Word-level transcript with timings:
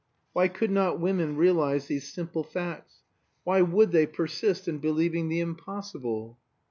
Why 0.33 0.47
could 0.47 0.71
not 0.71 0.99
women 0.99 1.37
realize 1.37 1.85
these 1.85 2.11
simple 2.11 2.43
facts? 2.43 3.03
Why 3.43 3.61
would 3.61 3.91
they 3.91 4.07
persist 4.07 4.67
in 4.67 4.79
believing 4.79 5.29
the 5.29 5.41
impossible? 5.41 6.39